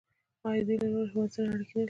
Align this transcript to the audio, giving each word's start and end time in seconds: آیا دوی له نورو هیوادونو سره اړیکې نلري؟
آیا 0.47 0.61
دوی 0.67 0.77
له 0.81 0.87
نورو 0.93 1.09
هیوادونو 1.11 1.33
سره 1.35 1.45
اړیکې 1.53 1.71
نلري؟ 1.73 1.79